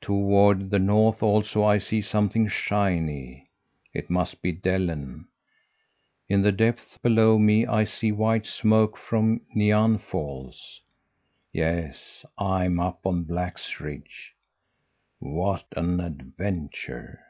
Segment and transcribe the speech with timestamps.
[0.00, 3.44] Toward the north also I see something shiny.
[3.92, 5.26] It must be Dellen.
[6.30, 10.80] In the depths below me I see white smoke from Nian Falls.
[11.52, 14.32] Yes, I'm up on Black's Ridge.
[15.18, 17.20] What an adventure!'